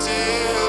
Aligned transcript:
do 0.00 0.59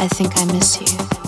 I 0.00 0.08
think 0.08 0.32
I 0.38 0.46
miss 0.46 0.80
you. 0.80 1.19